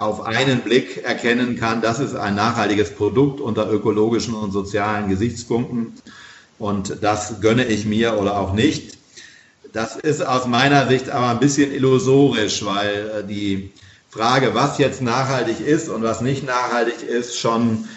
auf 0.00 0.23
einen 0.23 0.62
Blick 0.62 1.04
erkennen 1.04 1.57
kann, 1.57 1.81
das 1.81 2.00
ist 2.00 2.16
ein 2.16 2.35
nachhaltiges 2.35 2.90
Produkt 2.90 3.40
unter 3.40 3.71
ökologischen 3.71 4.35
und 4.35 4.52
sozialen 4.52 5.09
Gesichtspunkten 5.11 5.93
und 6.59 6.97
das 7.02 7.40
gönne 7.40 7.66
ich 7.66 7.85
mir 7.85 8.19
oder 8.19 8.38
auch 8.40 8.52
nicht. 8.52 8.99
Das 9.73 9.97
ist 9.97 10.26
aus 10.26 10.47
meiner 10.47 10.88
Sicht 10.88 11.11
aber 11.11 11.28
ein 11.28 11.40
bisschen 11.40 11.73
illusorisch, 11.73 12.64
weil 12.64 13.23
äh, 13.23 13.26
die 13.26 13.71
Frage, 14.14 14.54
was 14.54 14.78
jetzt 14.78 15.02
nachhaltig 15.02 15.59
ist 15.59 15.88
und 15.88 16.04
was 16.04 16.21
nicht 16.21 16.47
nachhaltig 16.47 17.02
ist, 17.02 17.37
schon 17.37 17.88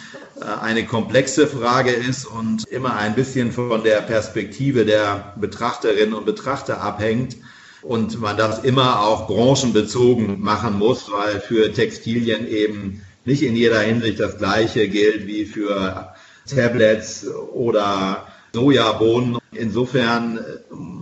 äh, 0.42 0.46
eine 0.64 0.84
komplexe 0.84 1.46
Frage 1.46 1.92
ist 1.92 2.26
und 2.26 2.68
immer 2.70 2.96
ein 2.96 3.14
bisschen 3.14 3.52
von 3.52 3.84
der 3.84 4.02
Perspektive 4.02 4.84
der 4.84 5.36
Betrachterinnen 5.36 6.16
und 6.16 6.26
Betrachter 6.26 6.82
abhängt 6.82 7.38
und 7.84 8.20
man 8.20 8.36
das 8.36 8.64
immer 8.64 9.02
auch 9.02 9.28
branchenbezogen 9.28 10.42
machen 10.42 10.80
muss, 10.80 11.12
weil 11.12 11.40
für 11.40 11.72
Textilien 11.72 12.48
eben 12.48 13.04
nicht 13.24 13.44
in 13.44 13.56
jeder 13.56 13.82
Hinsicht 13.82 14.20
das 14.20 14.40
Gleiche 14.40 14.88
gilt 14.88 15.28
wie 15.28 15.46
für 15.46 16.16
Tablets 16.50 17.28
oder 17.54 18.26
Sojabohnen. 18.54 19.38
Insofern 19.52 20.40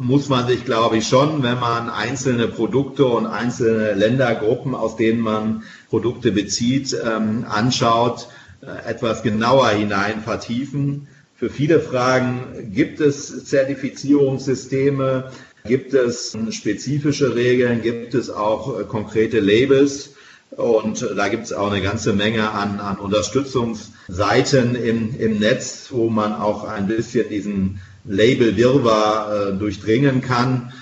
muss 0.06 0.30
man 0.30 0.48
sich, 0.48 0.66
glaube 0.66 0.98
ich, 0.98 1.08
schon, 1.08 1.42
wenn 1.42 1.60
man 1.60 1.90
einzelne 1.90 2.48
Produkte 2.48 3.06
und 3.06 3.26
einzelne 3.26 3.94
Ländergruppen, 3.94 4.76
aus 4.76 4.96
denen 4.96 5.20
man 5.20 5.64
Produkte 5.90 6.32
bezieht, 6.32 6.96
ähm, 7.04 7.44
anschaut, 7.50 8.28
äh, 8.62 8.88
etwas 8.88 9.24
genauer 9.24 9.70
hinein 9.70 10.22
vertiefen. 10.22 11.08
Für 11.36 11.50
viele 11.50 11.80
Fragen 11.80 12.72
gibt 12.72 13.02
es 13.02 13.46
Zertifizierungssysteme, 13.46 15.32
gibt 15.66 15.96
es 15.96 16.38
spezifische 16.52 17.36
Regeln, 17.36 17.82
gibt 17.82 18.14
es 18.14 18.30
auch 18.30 18.80
äh, 18.80 18.84
konkrete 18.84 19.40
Labels. 19.40 20.12
Und 20.52 21.02
da 21.18 21.28
gibt 21.30 21.46
es 21.46 21.54
auch 21.54 21.72
eine 21.72 21.82
ganze 21.82 22.14
Menge 22.14 22.52
an, 22.52 22.80
an 22.80 22.98
Unterstützungsseiten 22.98 24.76
im, 24.76 25.20
im 25.20 25.40
Netz, 25.40 25.88
wo 25.90 26.10
man 26.10 26.32
auch 26.34 26.64
ein 26.64 26.88
bisschen 26.88 27.28
diesen 27.28 27.82
Label-Wirrwarr 28.08 29.50
äh, 29.50 29.58
durchdringen 29.58 30.22
kann. 30.22 30.74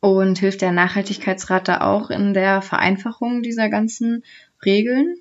Und 0.00 0.38
hilft 0.38 0.60
der 0.60 0.72
Nachhaltigkeitsrat 0.72 1.68
da 1.68 1.80
auch 1.80 2.10
in 2.10 2.34
der 2.34 2.62
Vereinfachung 2.62 3.42
dieser 3.42 3.68
ganzen 3.68 4.22
Regeln? 4.64 5.16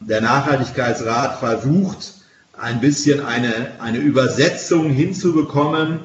der 0.00 0.22
Nachhaltigkeitsrat 0.22 1.38
versucht, 1.38 2.14
ein 2.56 2.80
bisschen 2.80 3.24
eine, 3.24 3.72
eine 3.80 3.98
Übersetzung 3.98 4.90
hinzubekommen 4.90 6.00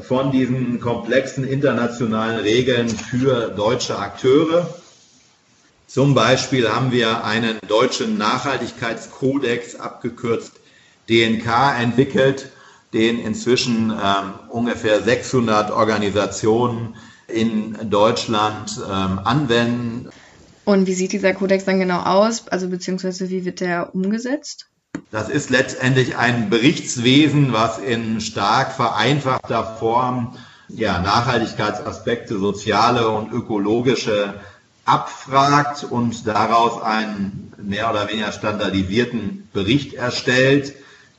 von 0.00 0.30
diesen 0.30 0.80
komplexen 0.80 1.46
internationalen 1.46 2.40
Regeln 2.40 2.88
für 2.88 3.48
deutsche 3.50 3.98
Akteure. 3.98 4.74
Zum 5.86 6.14
Beispiel 6.14 6.68
haben 6.68 6.90
wir 6.90 7.24
einen 7.24 7.58
deutschen 7.68 8.18
Nachhaltigkeitskodex, 8.18 9.76
abgekürzt 9.76 10.52
DNK, 11.08 11.80
entwickelt, 11.80 12.50
den 12.96 13.20
inzwischen 13.20 13.90
ähm, 13.90 14.32
ungefähr 14.48 15.02
600 15.02 15.70
Organisationen 15.70 16.96
in 17.28 17.76
Deutschland 17.90 18.80
ähm, 18.84 19.20
anwenden. 19.22 20.08
Und 20.64 20.86
wie 20.86 20.94
sieht 20.94 21.12
dieser 21.12 21.34
Kodex 21.34 21.66
dann 21.66 21.78
genau 21.78 22.00
aus? 22.00 22.48
Also 22.48 22.68
beziehungsweise 22.68 23.28
wie 23.28 23.44
wird 23.44 23.60
der 23.60 23.94
umgesetzt? 23.94 24.68
Das 25.10 25.28
ist 25.28 25.50
letztendlich 25.50 26.16
ein 26.16 26.48
Berichtswesen, 26.48 27.52
was 27.52 27.78
in 27.78 28.20
stark 28.22 28.72
vereinfachter 28.72 29.76
Form 29.78 30.34
ja, 30.68 31.00
Nachhaltigkeitsaspekte, 31.00 32.38
soziale 32.38 33.08
und 33.08 33.30
ökologische 33.30 34.34
abfragt 34.86 35.84
und 35.84 36.26
daraus 36.26 36.82
einen 36.82 37.52
mehr 37.58 37.90
oder 37.90 38.08
weniger 38.08 38.32
standardisierten 38.32 39.48
Bericht 39.52 39.94
erstellt, 39.94 40.74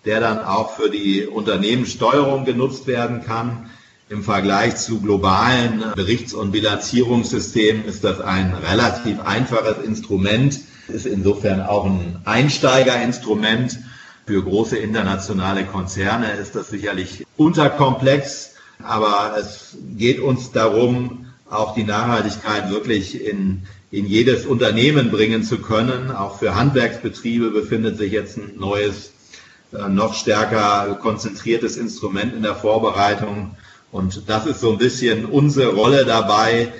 der 0.07 0.21
dann 0.21 0.39
auch 0.39 0.75
für 0.75 0.89
die 0.89 1.25
Unternehmenssteuerung 1.25 2.45
genutzt 2.45 2.87
werden 2.87 3.23
kann. 3.23 3.69
Im 4.09 4.23
Vergleich 4.23 4.77
zu 4.77 5.01
globalen 5.01 5.83
Berichts- 5.95 6.33
und 6.33 6.53
Bilanzierungssystemen 6.53 7.83
ist 7.83 8.05
das 8.05 8.21
ein 8.21 8.53
relativ 8.53 9.19
einfaches 9.19 9.83
Instrument, 9.85 10.61
ist 10.87 11.05
insofern 11.05 11.61
auch 11.61 11.85
ein 11.85 12.21
Einsteigerinstrument. 12.23 13.79
Für 14.25 14.41
große 14.41 14.77
internationale 14.77 15.65
Konzerne 15.65 16.31
ist 16.31 16.55
das 16.55 16.69
sicherlich 16.69 17.25
unterkomplex, 17.35 18.55
aber 18.81 19.35
es 19.37 19.77
geht 19.97 20.19
uns 20.19 20.51
darum, 20.51 21.25
auch 21.49 21.75
die 21.75 21.83
Nachhaltigkeit 21.83 22.69
wirklich 22.69 23.25
in, 23.25 23.63
in 23.91 24.05
jedes 24.05 24.45
Unternehmen 24.45 25.11
bringen 25.11 25.43
zu 25.43 25.59
können. 25.59 26.11
Auch 26.11 26.39
für 26.39 26.55
Handwerksbetriebe 26.55 27.51
befindet 27.51 27.97
sich 27.97 28.11
jetzt 28.11 28.37
ein 28.37 28.53
neues, 28.57 29.11
noch 29.71 30.13
stärker 30.13 30.97
konzentriertes 31.01 31.77
Instrument 31.77 32.33
in 32.33 32.43
der 32.43 32.55
Vorbereitung. 32.55 33.55
Und 33.91 34.29
das 34.29 34.45
ist 34.45 34.59
so 34.59 34.71
ein 34.71 34.77
bisschen 34.77 35.25
unsere 35.25 35.74
Rolle 35.74 36.05
dabei, 36.05 36.74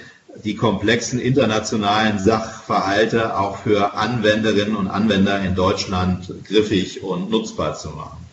die 0.44 0.56
komplexen 0.56 1.20
internationalen 1.20 2.20
Sachverhalte 2.20 3.38
auch 3.38 3.58
für 3.58 3.96
Anwenderinnen 3.96 4.76
und 4.76 4.88
Anwender 4.88 5.40
in 5.42 5.56
Deutschland 5.56 6.32
griffig 6.46 7.04
und 7.04 7.30
nutzbar 7.32 7.76
zu 7.76 7.90
machen. 7.90 8.28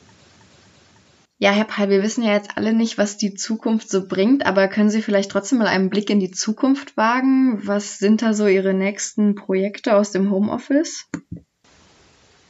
Ja, 1.39 1.51
Herr 1.51 1.65
Peil, 1.65 1.91
wir 1.91 2.03
wissen 2.03 2.23
ja 2.23 2.33
jetzt 2.33 2.57
alle 2.57 2.73
nicht, 2.73 2.97
was 2.97 3.17
die 3.17 3.35
Zukunft 3.35 3.91
so 3.91 4.07
bringt, 4.07 4.47
aber 4.47 4.69
können 4.69 4.89
Sie 4.89 5.03
vielleicht 5.03 5.31
trotzdem 5.31 5.59
mal 5.59 5.67
einen 5.67 5.91
Blick 5.91 6.09
in 6.09 6.21
die 6.21 6.31
Zukunft 6.31 6.97
wagen? 6.97 7.61
Was 7.67 7.99
sind 7.99 8.23
da 8.23 8.35
so 8.35 8.47
Ihre 8.47 8.73
nächsten 8.73 9.35
Projekte 9.35 9.97
aus 9.97 10.13
dem 10.13 10.31
Homeoffice? 10.31 11.07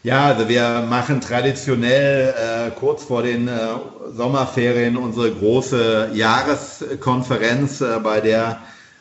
Ja, 0.04 0.26
also 0.26 0.50
wir 0.50 0.84
machen 0.86 1.22
traditionell 1.22 2.34
äh, 2.36 2.70
kurz 2.78 3.04
vor 3.04 3.22
den 3.22 3.48
äh, 3.48 3.52
Sommerferien 4.14 4.98
unsere 4.98 5.32
große 5.32 6.10
Jahreskonferenz, 6.12 7.80
äh, 7.80 8.00
bei 8.00 8.20
der 8.20 8.60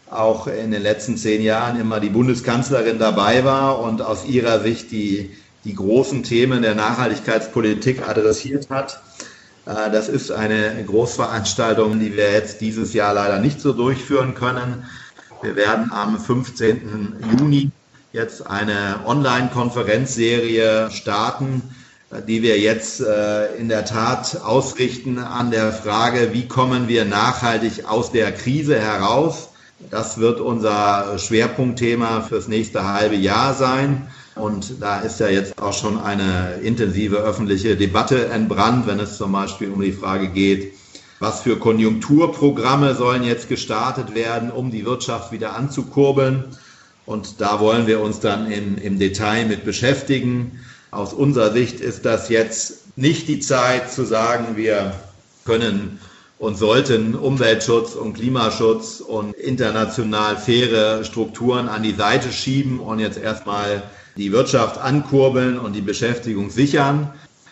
auch 0.09 0.47
in 0.47 0.71
den 0.71 0.81
letzten 0.81 1.17
zehn 1.17 1.41
Jahren 1.41 1.77
immer 1.77 1.99
die 1.99 2.07
Bundeskanzlerin 2.07 2.99
dabei 2.99 3.43
war 3.43 3.79
und 3.79 4.01
aus 4.01 4.23
ihrer 4.23 4.61
Sicht 4.61 4.91
die, 4.91 5.31
die 5.65 5.75
großen 5.75 6.23
Themen 6.23 6.61
der 6.61 6.73
Nachhaltigkeitspolitik 6.73 8.07
adressiert 8.07 8.69
hat. 8.69 9.01
Äh, 9.65 9.91
das 9.91 10.07
ist 10.07 10.31
eine 10.31 10.85
Großveranstaltung, 10.87 11.99
die 11.99 12.15
wir 12.15 12.31
jetzt 12.31 12.61
dieses 12.61 12.93
Jahr 12.93 13.13
leider 13.13 13.39
nicht 13.39 13.59
so 13.59 13.73
durchführen 13.73 14.35
können. 14.35 14.85
Wir 15.41 15.57
werden 15.57 15.91
am 15.91 16.17
15. 16.17 17.17
Juni 17.37 17.71
jetzt 18.13 18.45
eine 18.45 18.99
Online-Konferenzserie 19.07 20.91
starten, 20.91 21.63
die 22.27 22.43
wir 22.43 22.59
jetzt 22.59 23.01
äh, 23.01 23.55
in 23.55 23.69
der 23.69 23.85
Tat 23.85 24.39
ausrichten 24.43 25.17
an 25.17 25.49
der 25.49 25.73
Frage, 25.73 26.29
wie 26.31 26.47
kommen 26.47 26.87
wir 26.87 27.05
nachhaltig 27.05 27.85
aus 27.89 28.11
der 28.11 28.31
Krise 28.31 28.79
heraus. 28.79 29.49
Das 29.89 30.19
wird 30.19 30.39
unser 30.39 31.17
Schwerpunktthema 31.17 32.21
fürs 32.21 32.47
nächste 32.47 32.85
halbe 32.85 33.15
Jahr 33.15 33.55
sein. 33.55 34.07
Und 34.35 34.79
da 34.79 34.99
ist 34.99 35.19
ja 35.19 35.27
jetzt 35.27 35.59
auch 35.59 35.73
schon 35.73 35.99
eine 35.99 36.59
intensive 36.61 37.17
öffentliche 37.17 37.75
Debatte 37.75 38.27
entbrannt, 38.27 38.85
wenn 38.85 38.99
es 38.99 39.17
zum 39.17 39.31
Beispiel 39.31 39.71
um 39.71 39.81
die 39.81 39.91
Frage 39.91 40.27
geht, 40.27 40.75
was 41.19 41.41
für 41.41 41.57
Konjunkturprogramme 41.57 42.93
sollen 42.93 43.23
jetzt 43.23 43.49
gestartet 43.49 44.13
werden, 44.13 44.51
um 44.51 44.69
die 44.69 44.85
Wirtschaft 44.85 45.31
wieder 45.31 45.55
anzukurbeln. 45.55 46.45
Und 47.05 47.41
da 47.41 47.59
wollen 47.59 47.87
wir 47.87 47.99
uns 47.99 48.19
dann 48.19 48.51
im, 48.51 48.77
im 48.77 48.99
Detail 48.99 49.45
mit 49.45 49.65
beschäftigen. 49.65 50.59
Aus 50.91 51.13
unserer 51.13 51.51
Sicht 51.51 51.79
ist 51.79 52.05
das 52.05 52.29
jetzt 52.29 52.97
nicht 52.97 53.27
die 53.27 53.39
Zeit 53.39 53.91
zu 53.91 54.05
sagen, 54.05 54.55
wir 54.55 54.93
können 55.45 55.99
und 56.39 56.57
sollten 56.57 57.15
Umweltschutz 57.15 57.95
und 57.95 58.13
Klimaschutz 58.13 58.99
und 58.99 59.33
international 59.35 60.37
faire 60.37 61.03
Strukturen 61.03 61.69
an 61.69 61.83
die 61.83 61.93
Seite 61.93 62.31
schieben 62.31 62.79
und 62.79 62.99
jetzt 62.99 63.17
erstmal 63.17 63.83
die 64.17 64.31
Wirtschaft 64.31 64.77
ankurbeln 64.77 65.57
und 65.57 65.73
die 65.73 65.81
Beschäftigung 65.81 66.49
sichern. 66.49 67.09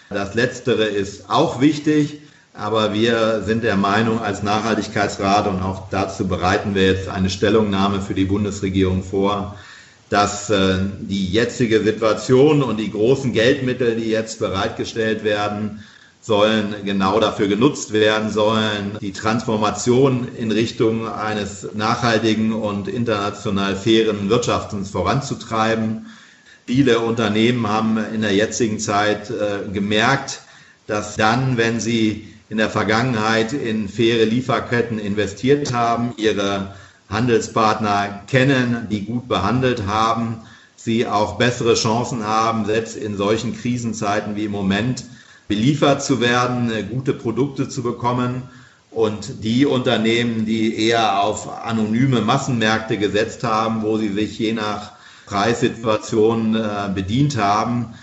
Das 0.09 0.33
Letztere 0.33 0.85
ist 0.85 1.29
auch 1.29 1.61
wichtig, 1.61 2.21
aber 2.53 2.93
wir 2.93 3.43
sind 3.45 3.63
der 3.63 3.77
Meinung 3.77 4.21
als 4.21 4.43
Nachhaltigkeitsrat 4.43 5.47
und 5.47 5.61
auch 5.61 5.89
dazu 5.89 6.27
bereiten 6.27 6.75
wir 6.75 6.87
jetzt 6.87 7.07
eine 7.07 7.29
Stellungnahme 7.29 8.01
für 8.01 8.13
die 8.13 8.25
Bundesregierung 8.25 9.03
vor, 9.03 9.55
dass 10.09 10.49
äh, 10.49 10.79
die 10.99 11.27
jetzige 11.27 11.81
Situation 11.81 12.61
und 12.61 12.77
die 12.77 12.91
großen 12.91 13.31
Geldmittel, 13.31 13.95
die 13.95 14.09
jetzt 14.09 14.39
bereitgestellt 14.39 15.23
werden, 15.23 15.83
sollen 16.19 16.75
genau 16.83 17.19
dafür 17.19 17.47
genutzt 17.47 17.93
werden, 17.93 18.29
sollen 18.29 18.97
die 18.99 19.13
Transformation 19.13 20.27
in 20.37 20.51
Richtung 20.51 21.07
eines 21.07 21.69
nachhaltigen 21.73 22.51
und 22.53 22.87
international 22.87 23.75
fairen 23.75 24.29
Wirtschaftens 24.29 24.91
voranzutreiben. 24.91 26.07
Viele 26.67 26.99
Unternehmen 26.99 27.67
haben 27.67 27.97
in 28.13 28.21
der 28.21 28.35
jetzigen 28.35 28.79
Zeit 28.79 29.31
äh, 29.31 29.71
gemerkt, 29.71 30.41
dass 30.85 31.15
dann, 31.15 31.57
wenn 31.57 31.79
sie 31.79 32.27
in 32.51 32.57
der 32.57 32.69
Vergangenheit 32.69 33.53
in 33.53 33.87
faire 33.87 34.25
Lieferketten 34.25 34.99
investiert 34.99 35.71
haben, 35.71 36.13
ihre 36.17 36.73
Handelspartner 37.09 38.23
kennen, 38.27 38.87
die 38.91 39.05
gut 39.05 39.29
behandelt 39.29 39.87
haben, 39.87 40.39
sie 40.75 41.07
auch 41.07 41.37
bessere 41.37 41.75
Chancen 41.75 42.27
haben, 42.27 42.65
selbst 42.65 42.97
in 42.97 43.15
solchen 43.15 43.55
Krisenzeiten 43.55 44.35
wie 44.35 44.43
im 44.43 44.51
Moment 44.51 45.05
beliefert 45.47 46.03
zu 46.03 46.19
werden, 46.19 46.69
äh, 46.73 46.83
gute 46.83 47.13
Produkte 47.13 47.69
zu 47.69 47.83
bekommen. 47.83 48.43
Und 48.89 49.45
die 49.45 49.65
Unternehmen, 49.65 50.45
die 50.45 50.87
eher 50.89 51.21
auf 51.21 51.63
anonyme 51.63 52.19
Massenmärkte 52.19 52.97
gesetzt 52.97 53.45
haben, 53.45 53.81
wo 53.81 53.97
sie 53.97 54.09
sich 54.09 54.37
je 54.37 54.51
nach 54.51 54.91
Preissituation 55.25 56.55
äh, 56.55 56.89
bedient 56.93 57.37
haben, 57.37 57.93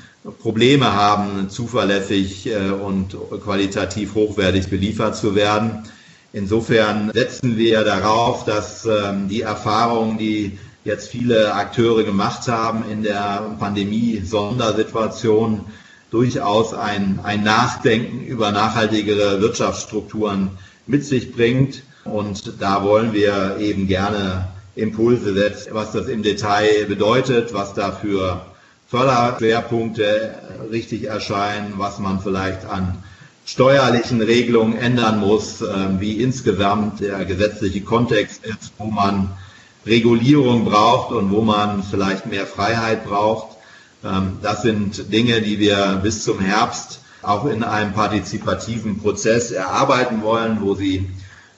Probleme 0.41 0.93
haben, 0.93 1.51
zuverlässig 1.51 2.47
äh, 2.47 2.71
und 2.71 3.17
qualitativ 3.45 4.15
hochwertig 4.15 4.69
beliefert 4.69 5.17
zu 5.17 5.35
werden. 5.35 5.83
Insofern 6.33 7.11
setzen 7.15 7.57
wir 7.57 7.83
darauf, 7.85 8.45
dass 8.45 8.85
ähm, 8.85 9.29
die 9.29 9.43
Erfahrungen, 9.43 10.19
die 10.19 10.59
jetzt 10.85 11.09
viele 11.09 11.55
Akteure 11.55 12.03
gemacht 12.05 12.47
haben 12.49 12.85
in 12.91 13.03
der 13.03 13.57
Pandemie-Sondersituation, 13.59 15.65
durchaus 16.11 16.73
ein, 16.75 17.21
ein 17.23 17.45
Nachdenken 17.45 18.25
über 18.25 18.51
nachhaltigere 18.51 19.41
Wirtschaftsstrukturen 19.41 20.51
mit 20.87 21.05
sich 21.05 21.33
bringt. 21.33 21.83
Und 22.05 22.55
da 22.61 22.83
wollen 22.83 23.13
wir 23.13 23.59
eben 23.61 23.87
gerne 23.87 24.49
Impulse 24.75 25.35
setzt, 25.35 25.73
was 25.75 25.93
das 25.93 26.09
im 26.09 26.23
Detail 26.23 26.87
bedeutet, 26.87 27.53
was 27.53 27.75
da 27.75 27.93
für 27.93 28.41
Förderschwerpunkte 28.89 30.35
richtig 30.71 31.05
erscheinen, 31.05 31.75
was 31.77 31.99
man 31.99 32.21
vielleicht 32.21 32.65
an 32.65 33.03
steuerlichen 33.45 34.23
Regelungen 34.23 34.79
ändern 34.79 35.21
muss, 35.21 35.61
ähm, 35.61 36.01
wie 36.01 36.23
insgesamt 36.23 37.01
der 37.01 37.27
gesetzliche 37.27 37.83
Kontext 37.83 38.47
ist, 38.47 38.73
wo 38.79 38.87
man 38.87 39.37
Regulierung 39.87 40.65
braucht 40.65 41.13
und 41.13 41.31
wo 41.31 41.43
man 41.43 41.83
vielleicht 41.83 42.25
mehr 42.27 42.47
Freiheit 42.47 43.05
braucht. 43.05 43.59
Ähm, 44.05 44.39
das 44.43 44.63
sind 44.63 45.13
Dinge, 45.13 45.43
die 45.43 45.59
wir 45.59 46.01
bis 46.03 46.25
zum 46.25 46.41
Herbst 46.41 47.01
auch 47.21 47.45
in 47.45 47.63
einem 47.65 47.93
partizipativen 47.93 49.01
Prozess 49.01 49.51
erarbeiten 49.51 50.23
wollen, 50.23 50.63
wo 50.63 50.75
Sie 50.75 51.11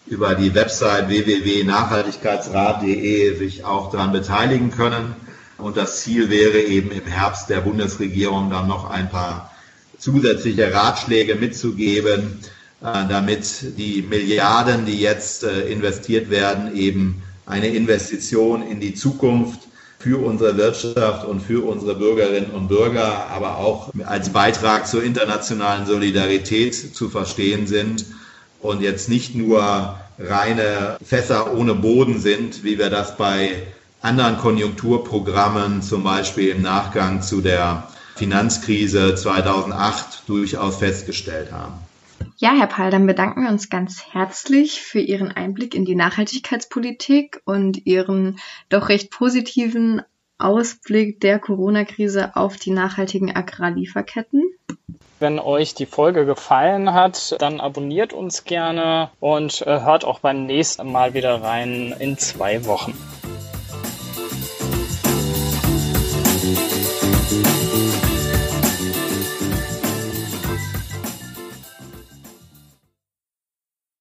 über 0.06 0.34
die 0.34 0.52
Website 0.54 1.08
www.nachhaltigkeitsrat.de 1.08 3.36
sich 3.36 3.64
auch 3.64 3.92
daran 3.92 4.10
beteiligen 4.10 4.72
können. 4.72 5.14
Und 5.60 5.76
das 5.76 6.00
Ziel 6.00 6.30
wäre 6.30 6.60
eben 6.60 6.90
im 6.90 7.06
Herbst 7.06 7.50
der 7.50 7.60
Bundesregierung 7.60 8.50
dann 8.50 8.68
noch 8.68 8.90
ein 8.90 9.10
paar 9.10 9.50
zusätzliche 9.98 10.72
Ratschläge 10.72 11.34
mitzugeben, 11.36 12.40
äh, 12.80 13.06
damit 13.08 13.78
die 13.78 14.02
Milliarden, 14.02 14.86
die 14.86 14.98
jetzt 14.98 15.44
äh, 15.44 15.68
investiert 15.68 16.30
werden, 16.30 16.74
eben 16.74 17.22
eine 17.46 17.68
Investition 17.68 18.62
in 18.62 18.80
die 18.80 18.94
Zukunft 18.94 19.60
für 19.98 20.24
unsere 20.24 20.56
Wirtschaft 20.56 21.26
und 21.26 21.40
für 21.40 21.62
unsere 21.66 21.94
Bürgerinnen 21.94 22.52
und 22.52 22.68
Bürger, 22.68 23.26
aber 23.28 23.58
auch 23.58 23.90
als 24.06 24.30
Beitrag 24.30 24.86
zur 24.86 25.02
internationalen 25.02 25.84
Solidarität 25.84 26.74
zu 26.74 27.10
verstehen 27.10 27.66
sind 27.66 28.06
und 28.60 28.80
jetzt 28.80 29.10
nicht 29.10 29.34
nur 29.34 29.98
reine 30.18 30.96
Fässer 31.04 31.54
ohne 31.54 31.74
Boden 31.74 32.18
sind, 32.18 32.64
wie 32.64 32.78
wir 32.78 32.88
das 32.88 33.18
bei 33.18 33.62
anderen 34.02 34.38
Konjunkturprogrammen, 34.38 35.82
zum 35.82 36.04
Beispiel 36.04 36.48
im 36.48 36.62
Nachgang 36.62 37.22
zu 37.22 37.40
der 37.40 37.88
Finanzkrise 38.16 39.14
2008, 39.14 40.28
durchaus 40.28 40.76
festgestellt 40.76 41.52
haben. 41.52 41.74
Ja, 42.36 42.52
Herr 42.56 42.66
Pahl, 42.66 42.90
dann 42.90 43.06
bedanken 43.06 43.42
wir 43.42 43.50
uns 43.50 43.68
ganz 43.68 44.02
herzlich 44.12 44.80
für 44.80 45.00
Ihren 45.00 45.30
Einblick 45.30 45.74
in 45.74 45.84
die 45.84 45.94
Nachhaltigkeitspolitik 45.94 47.42
und 47.44 47.86
Ihren 47.86 48.38
doch 48.68 48.88
recht 48.88 49.10
positiven 49.10 50.02
Ausblick 50.38 51.20
der 51.20 51.38
Corona-Krise 51.38 52.34
auf 52.36 52.56
die 52.56 52.70
nachhaltigen 52.70 53.34
Agrarlieferketten. 53.34 54.42
Wenn 55.18 55.38
euch 55.38 55.74
die 55.74 55.84
Folge 55.84 56.24
gefallen 56.24 56.94
hat, 56.94 57.36
dann 57.40 57.60
abonniert 57.60 58.14
uns 58.14 58.44
gerne 58.44 59.10
und 59.20 59.60
äh, 59.66 59.80
hört 59.82 60.06
auch 60.06 60.20
beim 60.20 60.46
nächsten 60.46 60.90
Mal 60.90 61.12
wieder 61.12 61.42
rein 61.42 61.94
in 61.98 62.16
zwei 62.16 62.64
Wochen. 62.64 62.94